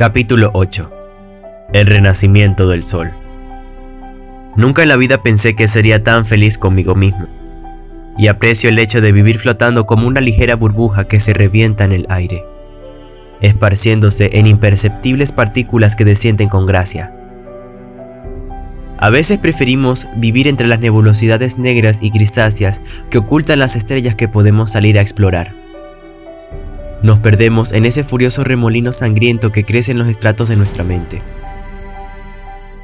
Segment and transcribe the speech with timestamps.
[0.00, 0.90] Capítulo 8
[1.74, 3.12] El renacimiento del sol
[4.56, 7.28] Nunca en la vida pensé que sería tan feliz conmigo mismo,
[8.16, 11.92] y aprecio el hecho de vivir flotando como una ligera burbuja que se revienta en
[11.92, 12.46] el aire,
[13.42, 17.14] esparciéndose en imperceptibles partículas que descienden con gracia.
[18.96, 24.28] A veces preferimos vivir entre las nebulosidades negras y grisáceas que ocultan las estrellas que
[24.28, 25.59] podemos salir a explorar.
[27.02, 31.22] Nos perdemos en ese furioso remolino sangriento que crece en los estratos de nuestra mente.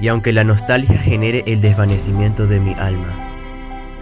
[0.00, 3.14] Y aunque la nostalgia genere el desvanecimiento de mi alma,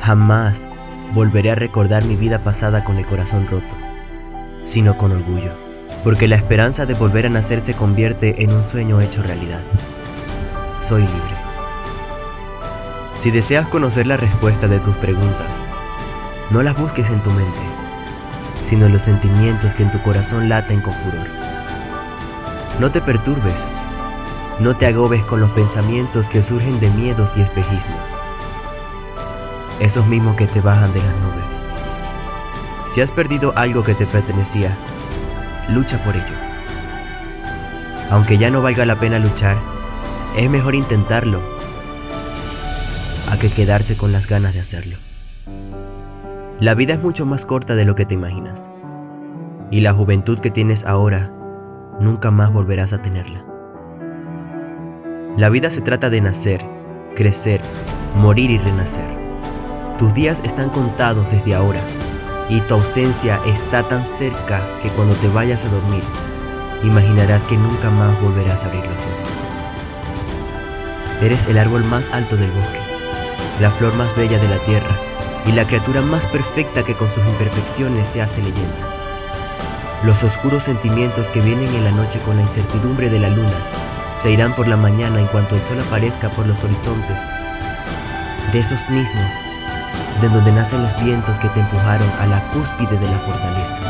[0.00, 0.66] jamás
[1.12, 3.74] volveré a recordar mi vida pasada con el corazón roto,
[4.62, 5.52] sino con orgullo,
[6.04, 9.62] porque la esperanza de volver a nacer se convierte en un sueño hecho realidad.
[10.80, 11.36] Soy libre.
[13.14, 15.60] Si deseas conocer la respuesta de tus preguntas,
[16.50, 17.60] no las busques en tu mente,
[18.62, 21.28] sino los sentimientos que en tu corazón laten con furor.
[22.78, 23.66] No te perturbes,
[24.60, 28.08] no te agobes con los pensamientos que surgen de miedos y espejismos,
[29.80, 31.62] esos mismos que te bajan de las nubes.
[32.86, 34.76] Si has perdido algo que te pertenecía,
[35.68, 36.34] lucha por ello.
[38.10, 39.58] Aunque ya no valga la pena luchar,
[40.36, 41.42] es mejor intentarlo
[43.30, 44.96] a que quedarse con las ganas de hacerlo.
[46.60, 48.72] La vida es mucho más corta de lo que te imaginas.
[49.70, 51.32] Y la juventud que tienes ahora,
[52.00, 53.38] nunca más volverás a tenerla.
[55.36, 56.60] La vida se trata de nacer,
[57.14, 57.60] crecer,
[58.16, 59.06] morir y renacer.
[59.98, 61.80] Tus días están contados desde ahora
[62.48, 66.02] y tu ausencia está tan cerca que cuando te vayas a dormir,
[66.82, 69.38] imaginarás que nunca más volverás a abrir los ojos.
[71.22, 72.80] Eres el árbol más alto del bosque,
[73.60, 75.07] la flor más bella de la tierra
[75.48, 78.86] y la criatura más perfecta que con sus imperfecciones se hace leyenda.
[80.04, 83.56] Los oscuros sentimientos que vienen en la noche con la incertidumbre de la luna
[84.12, 87.18] se irán por la mañana en cuanto el sol aparezca por los horizontes.
[88.52, 89.32] De esos mismos,
[90.20, 93.80] de donde nacen los vientos que te empujaron a la cúspide de la fortaleza.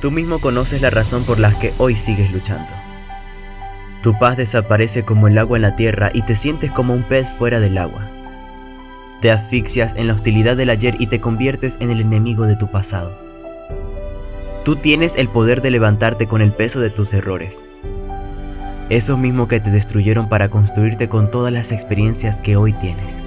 [0.00, 2.72] Tú mismo conoces la razón por la que hoy sigues luchando.
[4.02, 7.30] Tu paz desaparece como el agua en la tierra y te sientes como un pez
[7.30, 8.08] fuera del agua.
[9.20, 12.68] Te asfixias en la hostilidad del ayer y te conviertes en el enemigo de tu
[12.68, 13.18] pasado.
[14.64, 17.64] Tú tienes el poder de levantarte con el peso de tus errores.
[18.90, 23.24] Esos mismos que te destruyeron para construirte con todas las experiencias que hoy tienes.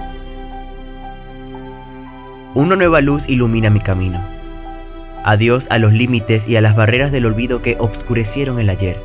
[2.56, 4.24] Una nueva luz ilumina mi camino.
[5.26, 9.02] Adiós a los límites y a las barreras del olvido que obscurecieron el ayer.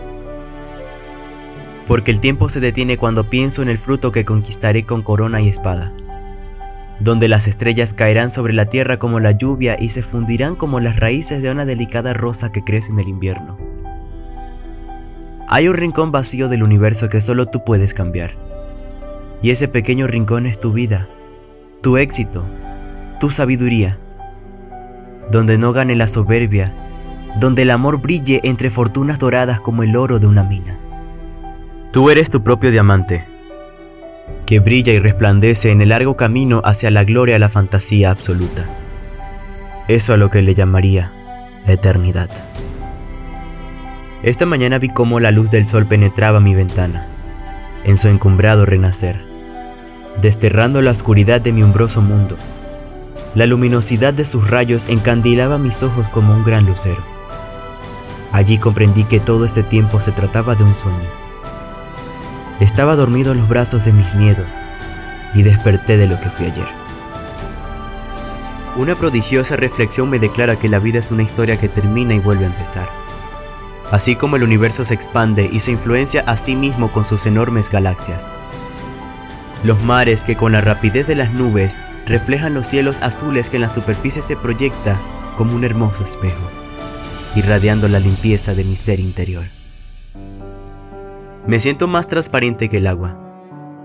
[1.85, 5.49] Porque el tiempo se detiene cuando pienso en el fruto que conquistaré con corona y
[5.49, 5.93] espada
[7.01, 10.97] donde las estrellas caerán sobre la tierra como la lluvia y se fundirán como las
[10.97, 13.59] raíces de una delicada rosa que crece en el invierno.
[15.49, 18.37] Hay un rincón vacío del universo que solo tú puedes cambiar.
[19.43, 21.09] Y ese pequeño rincón es tu vida,
[21.83, 22.49] tu éxito,
[23.21, 23.99] tu sabiduría.
[25.31, 26.75] Donde no gane la soberbia,
[27.39, 30.79] donde el amor brille entre fortunas doradas como el oro de una mina.
[31.93, 33.27] Tú eres tu propio diamante,
[34.47, 38.65] que brilla y resplandece en el largo camino hacia la gloria a la fantasía absoluta.
[39.89, 41.13] Eso a lo que le llamaría
[41.67, 42.31] eternidad.
[44.23, 47.09] Esta mañana vi cómo la luz del sol penetraba mi ventana,
[47.85, 49.21] en su encumbrado renacer,
[50.23, 52.37] desterrando la oscuridad de mi umbroso mundo.
[53.35, 57.05] La luminosidad de sus rayos encandilaba mis ojos como un gran lucero.
[58.33, 61.26] Allí comprendí que todo este tiempo se trataba de un sueño
[62.61, 64.47] estaba dormido en los brazos de mis miedos
[65.35, 66.69] y desperté de lo que fui ayer.
[68.77, 72.45] Una prodigiosa reflexión me declara que la vida es una historia que termina y vuelve
[72.45, 72.89] a empezar.
[73.91, 77.71] Así como el universo se expande y se influencia a sí mismo con sus enormes
[77.71, 78.31] galaxias.
[79.65, 83.63] Los mares que con la rapidez de las nubes reflejan los cielos azules que en
[83.63, 85.01] la superficie se proyecta
[85.37, 86.51] como un hermoso espejo,
[87.35, 89.45] irradiando la limpieza de mi ser interior.
[91.47, 93.21] Me siento más transparente que el agua,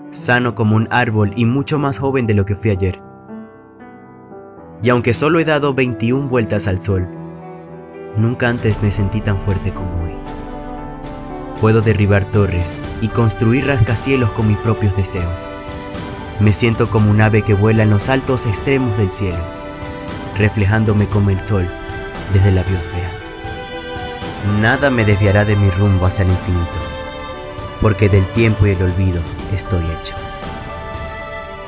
[0.09, 2.99] sano como un árbol y mucho más joven de lo que fui ayer.
[4.81, 7.07] Y aunque solo he dado 21 vueltas al sol,
[8.17, 10.15] nunca antes me sentí tan fuerte como hoy.
[11.59, 15.47] Puedo derribar torres y construir rascacielos con mis propios deseos.
[16.39, 19.37] Me siento como un ave que vuela en los altos extremos del cielo,
[20.35, 21.69] reflejándome como el sol
[22.33, 23.11] desde la biosfera.
[24.59, 26.79] Nada me desviará de mi rumbo hacia el infinito
[27.81, 30.15] porque del tiempo y el olvido estoy hecho.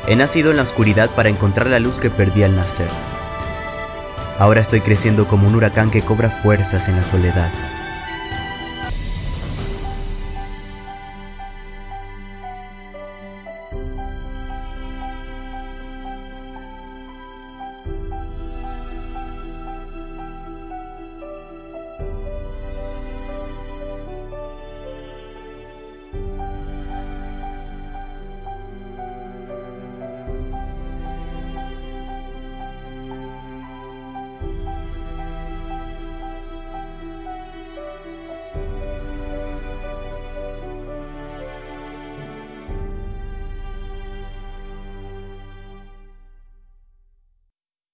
[0.08, 2.90] He nacido en la oscuridad para encontrar la luz que perdí al nacer.
[4.40, 7.52] Ahora estoy creciendo como un huracán que cobra fuerzas en la soledad